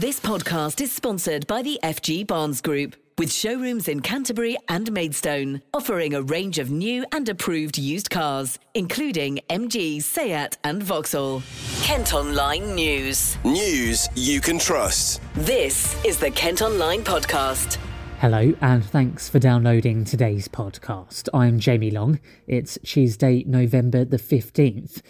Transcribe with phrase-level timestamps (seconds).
[0.00, 5.62] This podcast is sponsored by the FG Barnes Group, with showrooms in Canterbury and Maidstone,
[5.72, 11.44] offering a range of new and approved used cars, including MG, Seat, and Vauxhall.
[11.82, 13.36] Kent Online News.
[13.44, 15.20] News you can trust.
[15.34, 17.78] This is the Kent Online Podcast.
[18.18, 21.28] Hello, and thanks for downloading today's podcast.
[21.32, 22.18] I'm Jamie Long.
[22.48, 25.02] It's Tuesday, November the 15th.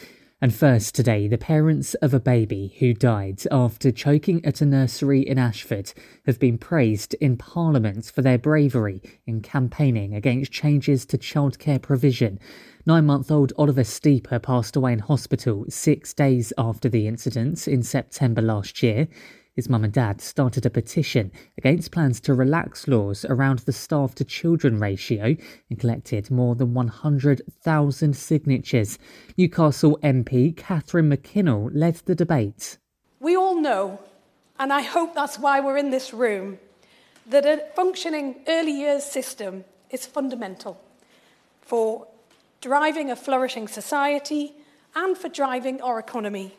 [0.45, 5.27] And first today, the parents of a baby who died after choking at a nursery
[5.27, 5.95] in Ashford
[6.27, 12.39] have been praised in Parliament for their bravery in campaigning against changes to childcare provision.
[12.85, 17.82] Nine month old Oliver Steeper passed away in hospital six days after the incident in
[17.82, 19.09] September last year.
[19.54, 24.12] His mum and dad started a petition against plans to relax laws around the staff
[24.17, 25.36] to children ratio
[25.71, 28.98] and collected more than 100,000 signatures.
[29.39, 32.78] Newcastle MP Catherine McKinnell led the debate.
[33.20, 34.00] We all know,
[34.59, 36.59] and I hope that's why we're in this room,
[37.28, 40.81] that a functioning early years system is fundamental
[41.62, 42.09] for
[42.61, 44.53] driving a flourishing society
[44.97, 46.55] and for driving our economy.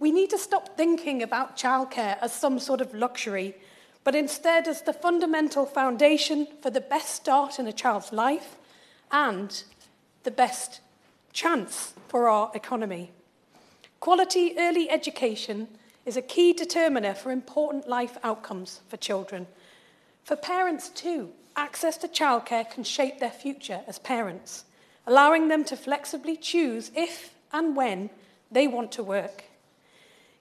[0.00, 3.54] We need to stop thinking about childcare as some sort of luxury,
[4.02, 8.56] but instead as the fundamental foundation for the best start in a child's life
[9.12, 9.62] and
[10.22, 10.80] the best
[11.34, 13.12] chance for our economy.
[14.00, 15.68] Quality early education
[16.06, 19.46] is a key determiner for important life outcomes for children.
[20.24, 24.64] For parents, too, access to childcare can shape their future as parents,
[25.06, 28.08] allowing them to flexibly choose if and when
[28.50, 29.44] they want to work.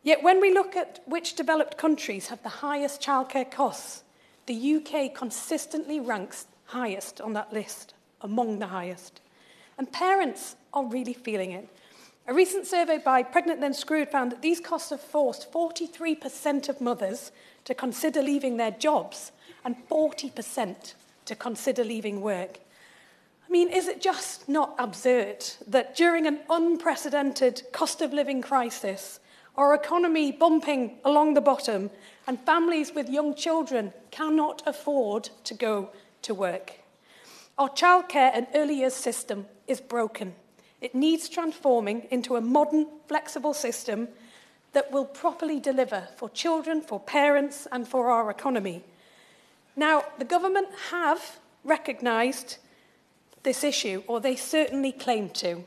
[0.03, 4.03] Yet when we look at which developed countries have the highest childcare costs,
[4.45, 9.21] the UK consistently ranks highest on that list, among the highest.
[9.77, 11.67] And parents are really feeling it.
[12.27, 16.79] A recent survey by Pregnant Then Screwed found that these costs have forced 43% of
[16.79, 17.31] mothers
[17.65, 19.31] to consider leaving their jobs
[19.65, 20.93] and 40%
[21.25, 22.59] to consider leaving work.
[23.47, 29.19] I mean, is it just not absurd that during an unprecedented cost of living crisis,
[29.59, 31.89] our economy bumping along the bottom,
[32.25, 35.89] and families with young children cannot afford to go
[36.21, 36.71] to work.
[37.57, 40.33] Our childcare and early years system is broken.
[40.79, 44.07] It needs transforming into a modern, flexible system
[44.71, 48.81] that will properly deliver for children, for parents, and for our economy.
[49.75, 52.59] Now, the government have recognised
[53.43, 55.65] this issue, or they certainly claim to.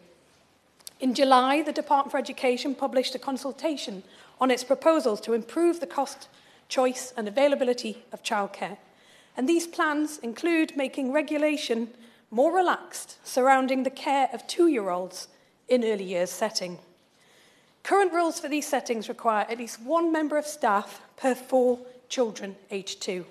[1.02, 4.04] In July, the Department for Education published a consultation
[4.40, 6.28] on its proposals to improve the cost,
[6.68, 8.76] choice and availability of childcare.
[9.36, 11.88] And these plans include making regulation
[12.30, 15.26] more relaxed surrounding the care of two-year-olds
[15.66, 16.78] in early years setting.
[17.82, 22.54] Current rules for these settings require at least one member of staff per four children
[22.70, 23.26] aged two.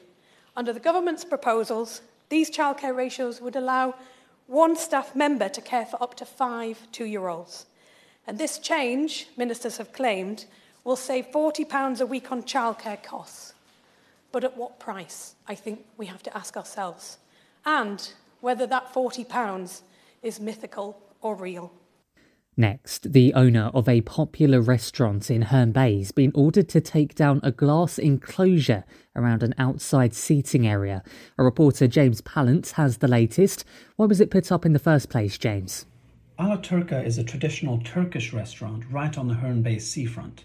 [0.58, 3.96] Under the government's proposals, these childcare ratios would allow
[4.51, 7.66] one staff member to care for up to five two-year-olds.
[8.28, 10.44] And this change, ministers have claimed,
[10.84, 13.53] will save £40 a week on childcare costs.
[14.34, 15.35] But at what price?
[15.47, 17.17] I think we have to ask ourselves.
[17.66, 18.11] And
[18.41, 19.81] whether that £40
[20.22, 21.72] is mythical or real.
[22.57, 27.16] Next, the owner of a popular restaurant in Herne Bay has been ordered to take
[27.16, 28.84] down a glass enclosure
[29.16, 31.01] around an outside seating area.
[31.38, 33.63] A reporter, James Pallant, has the latest.
[33.95, 35.85] Why was it put up in the first place, James?
[36.38, 40.44] A La Turka is a traditional Turkish restaurant right on the Herne Bay seafront.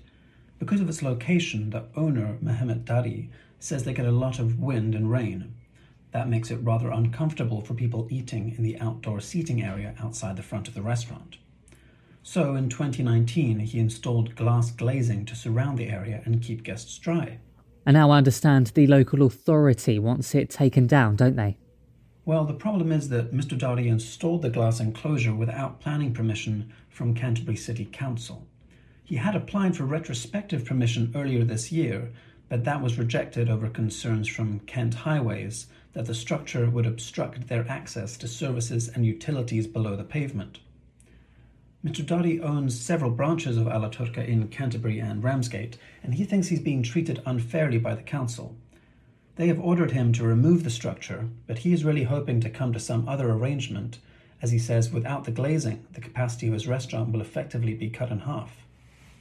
[0.61, 4.95] Because of its location, the owner, Mehmet Dari, says they get a lot of wind
[4.95, 5.55] and rain.
[6.12, 10.43] That makes it rather uncomfortable for people eating in the outdoor seating area outside the
[10.43, 11.39] front of the restaurant.
[12.29, 17.39] So in 2019, he installed glass glazing to surround the area and keep guests dry.
[17.87, 21.57] And now I understand the local authority wants it taken down, don't they?
[22.25, 23.57] Well, the problem is that Mr.
[23.57, 28.45] Dari installed the glass enclosure without planning permission from Canterbury City Council.
[29.05, 32.11] He had applied for retrospective permission earlier this year,
[32.49, 37.65] but that was rejected over concerns from Kent Highways that the structure would obstruct their
[37.69, 40.59] access to services and utilities below the pavement.
[41.84, 42.05] Mr.
[42.05, 46.49] Dari owns several branches of A La Turka in Canterbury and Ramsgate, and he thinks
[46.49, 48.57] he's being treated unfairly by the council.
[49.37, 52.73] They have ordered him to remove the structure, but he is really hoping to come
[52.73, 53.99] to some other arrangement,
[54.43, 58.11] as he says without the glazing, the capacity of his restaurant will effectively be cut
[58.11, 58.67] in half.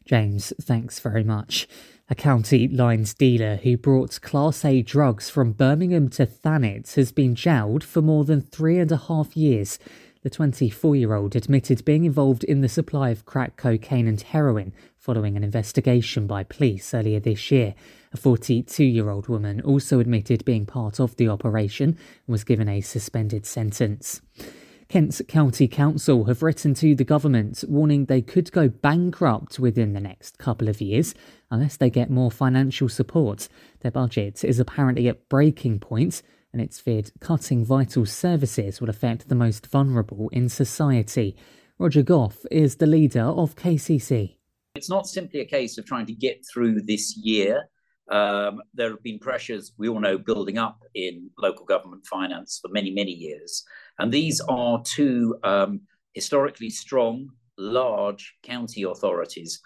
[0.06, 1.68] James, thanks very much.
[2.10, 7.34] A county lines dealer who brought Class A drugs from Birmingham to Thanet has been
[7.34, 9.80] jailed for more than three and a half years.
[10.25, 14.74] The 24 year old admitted being involved in the supply of crack cocaine and heroin
[14.98, 17.75] following an investigation by police earlier this year.
[18.12, 22.68] A 42 year old woman also admitted being part of the operation and was given
[22.68, 24.19] a suspended sentence.
[24.89, 30.00] Kent's County Council have written to the government warning they could go bankrupt within the
[30.00, 31.13] next couple of years
[31.51, 33.48] unless they get more financial support.
[33.81, 36.24] Their budget is apparently at breaking point,
[36.56, 41.36] and it's feared cutting vital services will affect the most vulnerable in society.
[41.78, 44.38] Roger Gough is the leader of KCC.
[44.75, 47.68] It's not simply a case of trying to get through this year.
[48.10, 52.72] Um, there have been pressures, we all know, building up in local government finance for
[52.72, 53.66] many, many years.
[54.00, 55.81] And these are two um,
[56.13, 59.60] historically strong, large county authorities,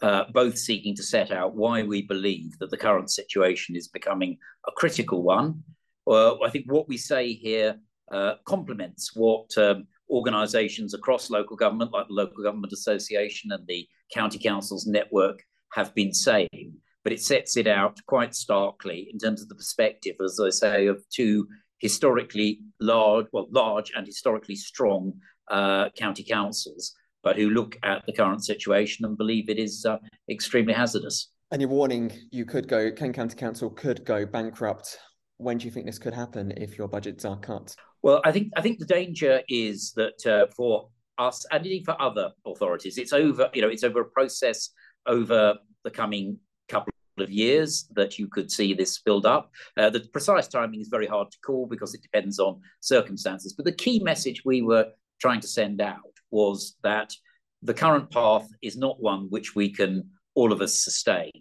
[0.00, 4.38] uh, both seeking to set out why we believe that the current situation is becoming
[4.68, 5.64] a critical one.
[6.06, 7.76] Uh, I think what we say here
[8.10, 13.86] uh, complements what um, organisations across local government, like the Local Government Association and the
[14.12, 15.42] County Councils Network,
[15.72, 16.74] have been saying.
[17.02, 20.86] But it sets it out quite starkly in terms of the perspective, as I say,
[20.86, 21.46] of two
[21.78, 25.12] historically large, well, large and historically strong
[25.50, 29.98] uh, county councils, but who look at the current situation and believe it is uh,
[30.30, 31.30] extremely hazardous.
[31.52, 34.98] And you're warning you could go, Kent County Council could go bankrupt.
[35.38, 37.74] When do you think this could happen if your budgets are cut?
[38.02, 40.88] Well, I think I think the danger is that uh, for
[41.18, 43.50] us and indeed for other authorities, it's over.
[43.52, 44.70] You know, it's over a process
[45.06, 45.54] over
[45.84, 46.38] the coming
[46.68, 49.50] couple of years that you could see this build up.
[49.76, 53.54] Uh, the precise timing is very hard to call because it depends on circumstances.
[53.54, 54.86] But the key message we were
[55.20, 56.00] trying to send out
[56.30, 57.12] was that
[57.62, 61.32] the current path is not one which we can all of us sustain.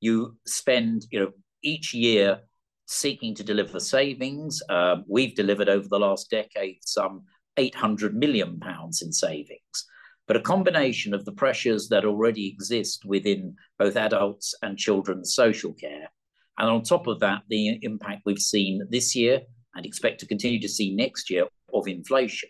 [0.00, 1.30] You spend, you know,
[1.62, 2.40] each year
[2.86, 4.62] seeking to deliver savings.
[4.68, 7.22] Uh, we've delivered over the last decade some
[7.56, 9.86] 800 million pounds in savings
[10.26, 15.72] but a combination of the pressures that already exist within both adults and children's social
[15.74, 16.10] care.
[16.58, 19.42] And on top of that, the impact we've seen this year
[19.74, 22.48] and expect to continue to see next year of inflation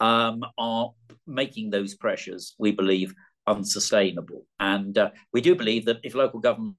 [0.00, 0.92] um, are
[1.26, 3.14] making those pressures, we believe,
[3.46, 4.46] unsustainable.
[4.60, 6.76] And uh, we do believe that if local government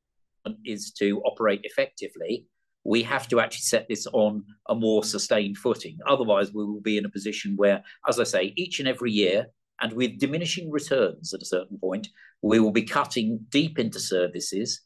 [0.65, 2.45] is to operate effectively,
[2.83, 5.97] we have to actually set this on a more sustained footing.
[6.07, 9.47] Otherwise, we will be in a position where, as I say, each and every year,
[9.81, 12.09] and with diminishing returns at a certain point,
[12.41, 14.81] we will be cutting deep into services,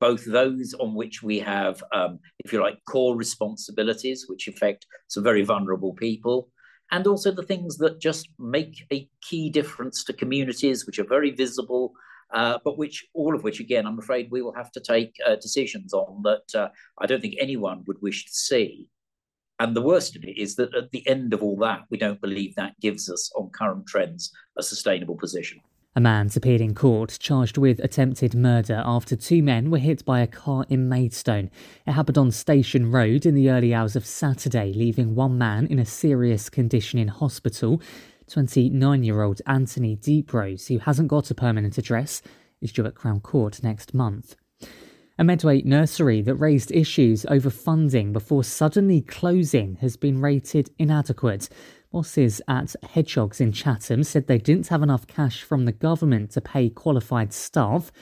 [0.00, 5.22] both those on which we have, um, if you like, core responsibilities, which affect some
[5.22, 6.50] very vulnerable people,
[6.90, 11.30] and also the things that just make a key difference to communities, which are very
[11.30, 11.92] visible.
[12.32, 15.36] Uh, but which all of which again i'm afraid we will have to take uh,
[15.36, 16.68] decisions on that uh,
[16.98, 18.88] i don't think anyone would wish to see
[19.62, 22.20] and the worst of it is that at the end of all that, we don't
[22.20, 25.60] believe that gives us, on current trends, a sustainable position.
[25.94, 30.18] A man's appeared in court charged with attempted murder after two men were hit by
[30.18, 31.48] a car in Maidstone.
[31.86, 35.78] It happened on Station Road in the early hours of Saturday, leaving one man in
[35.78, 37.80] a serious condition in hospital.
[38.32, 42.22] 29 year old Anthony Deeprose, who hasn't got a permanent address,
[42.62, 44.36] is due at Crown Court next month.
[45.18, 51.50] A Medway nursery that raised issues over funding before suddenly closing has been rated inadequate.
[51.92, 56.40] Bosses at Hedgehogs in Chatham said they didn't have enough cash from the government to
[56.40, 57.92] pay qualified staff.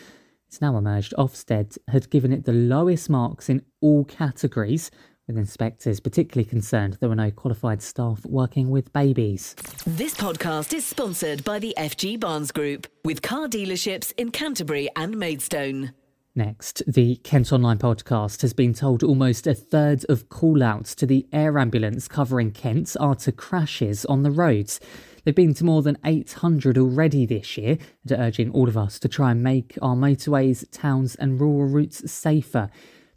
[0.47, 4.93] It's now emerged Ofsted had given it the lowest marks in all categories,
[5.27, 9.55] with inspectors particularly concerned there were no qualified staff working with babies.
[9.87, 15.17] This podcast is sponsored by the FG Barnes Group, with car dealerships in Canterbury and
[15.17, 15.93] Maidstone.
[16.35, 21.27] Next, the Kent Online podcast has been told almost a third of call-outs to the
[21.33, 24.79] air ambulance covering Kent are to crashes on the roads.
[25.25, 28.99] They've been to more than 800 already this year and are urging all of us
[29.01, 32.71] to try and make our motorways, towns and rural routes safer.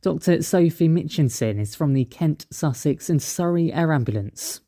[0.03, 4.59] Dr Sophie Mitchinson is from the Kent, Sussex and Surrey Air Ambulance.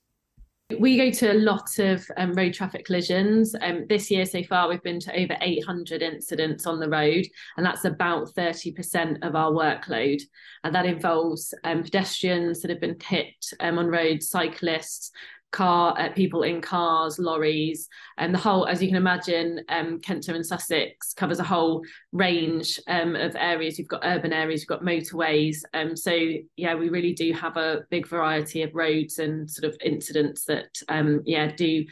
[0.79, 3.53] We go to a lot of um, road traffic collisions.
[3.61, 7.25] Um, this year so far, we've been to over 800 incidents on the road,
[7.57, 10.21] and that's about 30% of our workload.
[10.63, 15.11] And that involves um, pedestrians that have been hit um, on roads, cyclists,
[15.51, 17.87] car uh, people in cars, lorries,
[18.17, 22.79] and the whole, as you can imagine, um, Kenton and Sussex covers a whole range
[22.87, 23.79] um, of areas.
[23.79, 25.57] You've got urban areas, you've got motorways.
[25.73, 26.13] Um, so
[26.57, 30.77] yeah, we really do have a big variety of roads and sort of incidents that
[30.89, 31.85] um, yeah do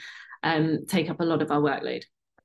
[0.44, 2.04] um, take up a lot of our workload.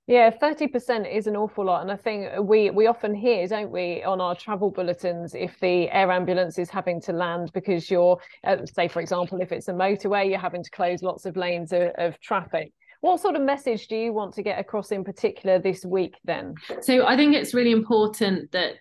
[0.08, 1.82] Yeah, 30% is an awful lot.
[1.82, 5.90] And I think we, we often hear, don't we, on our travel bulletins, if the
[5.90, 9.72] air ambulance is having to land because you're, uh, say, for example, if it's a
[9.72, 12.72] motorway, you're having to close lots of lanes of, of traffic.
[13.02, 16.54] What sort of message do you want to get across in particular this week then?
[16.80, 18.76] So I think it's really important that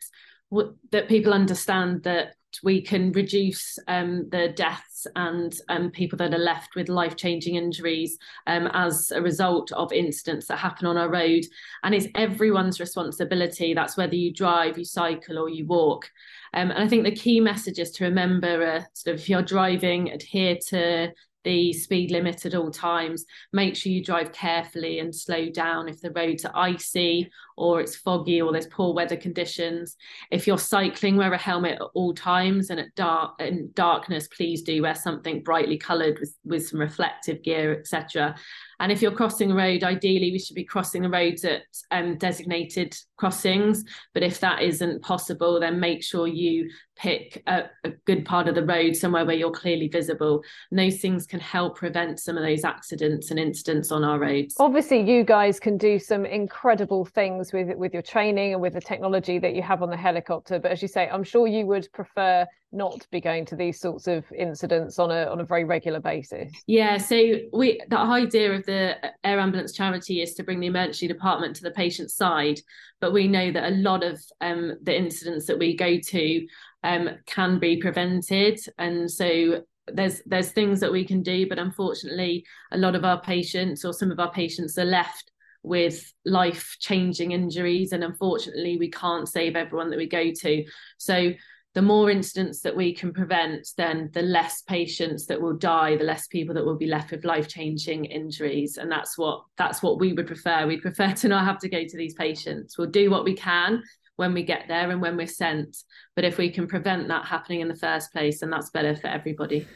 [0.92, 6.40] that people understand that we can reduce um, the deaths and um, people that are
[6.40, 11.10] left with life changing injuries um, as a result of incidents that happen on our
[11.10, 11.44] road.
[11.84, 13.74] And it's everyone's responsibility.
[13.74, 16.10] That's whether you drive, you cycle, or you walk.
[16.54, 19.42] Um, and I think the key message is to remember uh, sort of if you're
[19.42, 21.12] driving, adhere to
[21.44, 23.26] the speed limit at all times.
[23.54, 27.96] Make sure you drive carefully and slow down if the roads are icy or it's
[27.96, 29.98] foggy or there's poor weather conditions.
[30.32, 34.62] If you're cycling, wear a helmet at all times and at dark in darkness, please
[34.62, 38.36] do wear something brightly coloured with, with some reflective gear, etc.
[38.80, 42.18] And if you're crossing a road, ideally we should be crossing the roads at um,
[42.18, 43.84] designated crossings.
[44.14, 48.56] But if that isn't possible, then make sure you pick a, a, good part of
[48.56, 50.44] the road somewhere where you're clearly visible.
[50.72, 54.56] And those things can help prevent some of those accidents and incidents on our roads.
[54.60, 58.82] Obviously, you guys can do some incredible things with with your training and with the
[58.82, 60.60] technology that you have on the helicopter.
[60.60, 63.80] But as you say, I'm sure you would prefer not to be going to these
[63.80, 66.52] sorts of incidents on a on a very regular basis.
[66.68, 67.16] Yeah, so
[67.54, 71.64] we the idea of the air ambulance charity is to bring the emergency department to
[71.64, 72.60] the patient's side,
[73.00, 76.48] but we know that a lot of um, the incidents that we go to
[76.84, 79.64] um, can be prevented, and so
[79.94, 83.94] there's there's things that we can do, but unfortunately, a lot of our patients or
[83.94, 85.32] some of our patients are left
[85.64, 90.66] with life changing injuries, and unfortunately, we can't save everyone that we go to.
[90.98, 91.34] So
[91.74, 96.04] the more incidents that we can prevent, then the less patients that will die, the
[96.04, 98.78] less people that will be left with life-changing injuries.
[98.78, 100.66] And that's what that's what we would prefer.
[100.66, 102.78] We'd prefer to not have to go to these patients.
[102.78, 103.84] We'll do what we can
[104.16, 105.78] when we get there and when we're sent.
[106.16, 109.08] But if we can prevent that happening in the first place, then that's better for
[109.08, 109.68] everybody.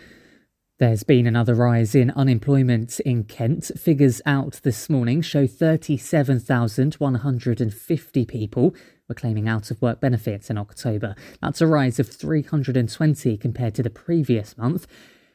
[0.82, 3.70] There's been another rise in unemployment in Kent.
[3.80, 8.74] Figures out this morning show 37,150 people
[9.08, 11.14] were claiming out of work benefits in October.
[11.40, 14.88] That's a rise of 320 compared to the previous month.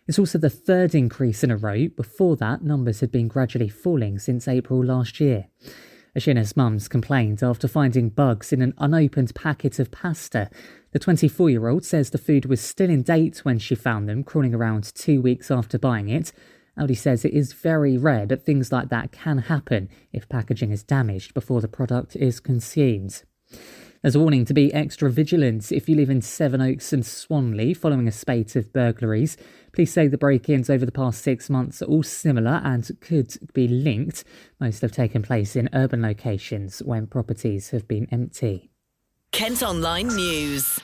[0.08, 1.86] It's also the third increase in a row.
[1.96, 5.46] Before that, numbers had been gradually falling since April last year.
[6.16, 10.48] Ashina's mums complained after finding bugs in an unopened packet of pasta.
[10.92, 14.24] The 24 year old says the food was still in date when she found them,
[14.24, 16.32] crawling around two weeks after buying it.
[16.78, 20.82] Aldi says it is very rare, but things like that can happen if packaging is
[20.82, 23.22] damaged before the product is consumed.
[24.06, 28.06] There's a warning to be extra vigilant if you live in Sevenoaks and Swanley following
[28.06, 29.36] a spate of burglaries.
[29.72, 33.36] Police say the break ins over the past six months are all similar and could
[33.52, 34.22] be linked.
[34.60, 38.70] Most have taken place in urban locations when properties have been empty.
[39.32, 40.78] Kent Online News.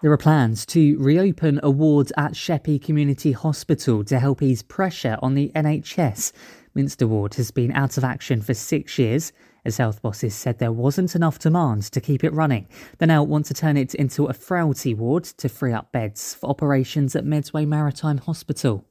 [0.00, 5.18] There are plans to reopen a ward at Sheppey Community Hospital to help ease pressure
[5.20, 6.32] on the NHS.
[6.74, 10.72] Minster Ward has been out of action for six years as health bosses said there
[10.72, 12.66] wasn't enough demand to keep it running.
[12.98, 16.50] They now want to turn it into a frailty ward to free up beds for
[16.50, 18.84] operations at Medway Maritime Hospital.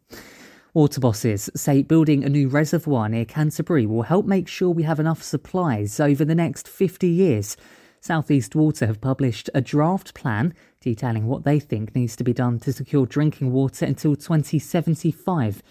[0.73, 4.99] Water bosses say building a new reservoir near Canterbury will help make sure we have
[4.99, 7.55] enough supplies over the next 50 years.
[8.01, 12.59] Southeast Water have published a draft plan detailing what they think needs to be done
[12.59, 15.61] to secure drinking water until 2075.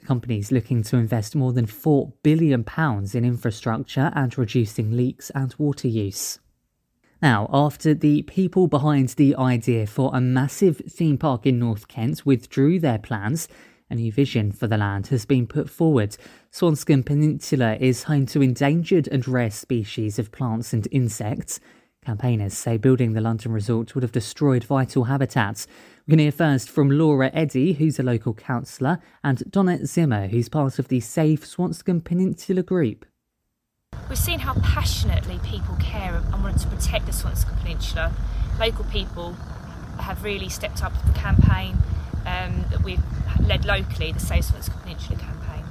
[0.00, 2.64] The company is looking to invest more than £4 billion
[3.14, 6.38] in infrastructure and reducing leaks and water use.
[7.22, 12.24] Now, after the people behind the idea for a massive theme park in North Kent
[12.24, 13.46] withdrew their plans,
[13.90, 16.16] a new vision for the land has been put forward.
[16.50, 21.60] Swanscombe Peninsula is home to endangered and rare species of plants and insects.
[22.04, 25.66] Campaigners say building the London resort would have destroyed vital habitats.
[26.06, 30.48] We can hear first from Laura Edie, who's a local councillor, and Donna Zimmer, who's
[30.48, 33.04] part of the Save Swanscombe Peninsula group.
[34.08, 38.14] We've seen how passionately people care and want to protect the Swanscombe Peninsula.
[38.58, 39.34] Local people
[40.00, 41.76] have really stepped up the campaign
[42.24, 43.02] um, that we've
[43.46, 45.64] led locally, the Save Swanscombe Peninsula campaign.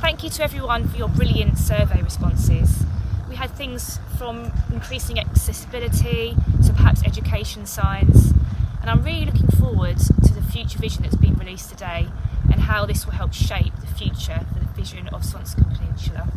[0.00, 2.84] Thank you to everyone for your brilliant survey responses
[3.36, 8.32] we had things from increasing accessibility to perhaps education science.
[8.80, 12.08] And I'm really looking forward to the future vision that's been released today
[12.50, 16.28] and how this will help shape the future for the vision of Swanscombe Peninsula.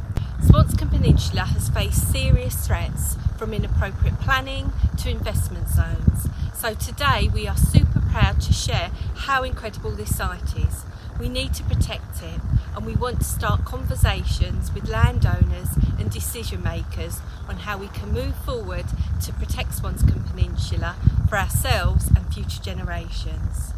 [0.41, 6.27] Swanscombe Peninsula has faced serious threats from inappropriate planning to investment zones.
[6.53, 10.84] So today we are super proud to share how incredible this site is.
[11.20, 12.40] We need to protect it
[12.76, 15.68] and we want to start conversations with landowners
[16.00, 18.86] and decision makers on how we can move forward
[19.24, 20.96] to protect Swanscombe Peninsula
[21.28, 23.74] for ourselves and future generations.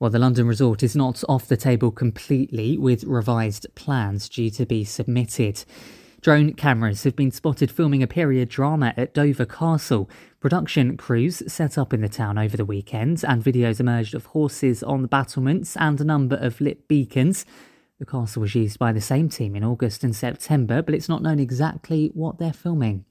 [0.00, 4.64] Well, the London resort is not off the table completely, with revised plans due to
[4.64, 5.64] be submitted.
[6.22, 10.08] Drone cameras have been spotted filming a period drama at Dover Castle.
[10.38, 14.84] Production crews set up in the town over the weekend, and videos emerged of horses
[14.84, 17.44] on the battlements and a number of lit beacons.
[17.98, 21.22] The castle was used by the same team in August and September, but it's not
[21.22, 23.04] known exactly what they're filming.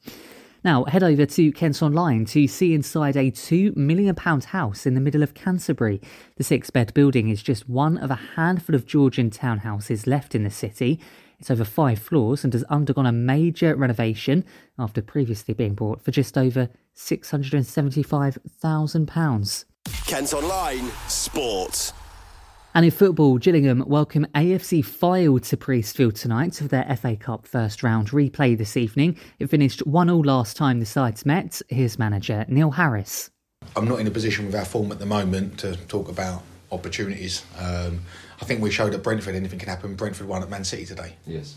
[0.64, 5.02] Now, head over to Kent Online to see inside a £2 million house in the
[5.02, 6.00] middle of Canterbury.
[6.38, 10.46] The six bed building is just one of a handful of Georgian townhouses left in
[10.46, 11.02] the city.
[11.42, 14.46] It's over five floors and has undergone a major renovation
[14.78, 19.66] after previously being bought for just over £675,000.
[20.06, 21.94] Kent Online Sport.
[22.76, 27.82] And in football, Gillingham welcome AFC Fylde to Priestfield tonight for their FA Cup first
[27.82, 29.18] round replay this evening.
[29.40, 31.60] It finished 1 all last time the sides met.
[31.70, 33.32] Here's manager Neil Harris.
[33.76, 37.44] I'm not in a position with our form at the moment to talk about opportunities.
[37.60, 38.02] Um,
[38.42, 39.96] I think we showed at Brentford anything can happen.
[39.96, 41.14] Brentford won at Man City today.
[41.28, 41.56] Yes.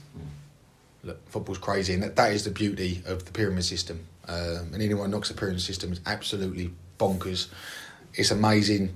[1.02, 4.06] Look, football's crazy, and that, that is the beauty of the pyramid system.
[4.26, 7.48] Um, and anyone knocks the pyramid system is absolutely bonkers.
[8.14, 8.94] It's amazing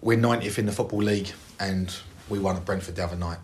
[0.00, 1.94] we're 90th in the Football League and
[2.28, 3.38] we won at Brentford the other night.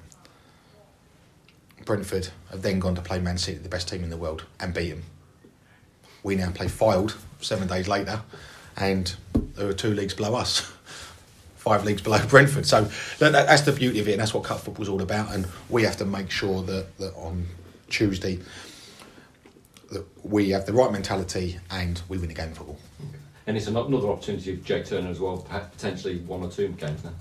[1.85, 4.75] Brentford have then gone to play Man City, the best team in the world, and
[4.75, 5.03] beat them.
[6.23, 8.21] We now play Fylde seven days later,
[8.77, 9.15] and
[9.55, 10.71] there are two leagues below us,
[11.59, 12.67] five leagues below Brentford.
[12.67, 12.89] So
[13.19, 15.35] that, that's the beauty of it, and that's what cup football's all about.
[15.35, 17.47] And we have to make sure that, that on
[17.89, 18.39] Tuesday
[19.91, 22.79] that we have the right mentality and we win a game of football.
[23.47, 27.13] And it's another opportunity for Jake Turner as well, potentially one or two games now.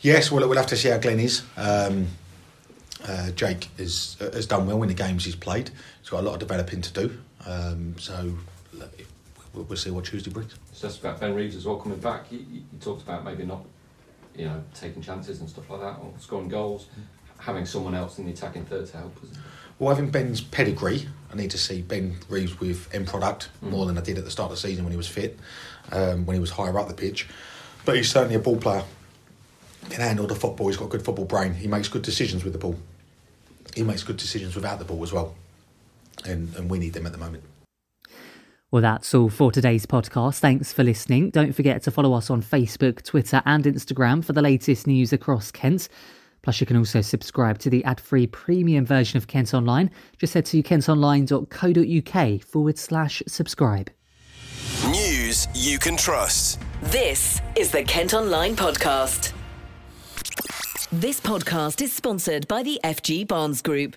[0.00, 1.42] Yes, well, we'll have to see how Glenn is.
[1.56, 2.08] Um,
[3.06, 5.70] uh, Jake is, uh, has done well in the games he's played.
[6.00, 7.18] He's got a lot of developing to do.
[7.46, 8.34] Um, so
[9.54, 10.54] we'll, we'll, see what Tuesday brings.
[10.72, 12.30] So that's about Ben Reeves as well coming back.
[12.30, 13.64] You, you, talked about maybe not,
[14.36, 16.86] you know, taking chances and stuff like that, or scoring goals.
[17.38, 19.16] Having someone else in the attacking third to help.
[19.22, 19.38] Isn't?
[19.78, 23.70] Well, having Ben's pedigree, I need to see Ben Reeves with end product mm.
[23.70, 25.38] more than I did at the start of the season when he was fit,
[25.92, 27.28] um, when he was higher up the pitch.
[27.84, 28.82] But he's certainly a ball player.
[29.88, 30.66] Can handle the football.
[30.66, 31.54] He's got a good football brain.
[31.54, 32.76] He makes good decisions with the ball.
[33.74, 35.34] He makes good decisions without the ball as well,
[36.24, 37.44] and and we need them at the moment.
[38.70, 40.40] Well, that's all for today's podcast.
[40.40, 41.30] Thanks for listening.
[41.30, 45.50] Don't forget to follow us on Facebook, Twitter, and Instagram for the latest news across
[45.50, 45.88] Kent.
[46.42, 49.90] Plus, you can also subscribe to the ad free premium version of Kent Online.
[50.18, 53.90] Just head to kentonline.co.uk forward slash subscribe.
[54.86, 56.60] News you can trust.
[56.82, 59.32] This is the Kent Online Podcast.
[60.92, 63.96] This podcast is sponsored by the FG Barnes Group,